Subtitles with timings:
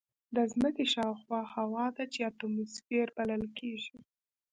[0.35, 3.97] د ځمکې شاوخوا هوا ده چې اتماسفیر بلل کېږي.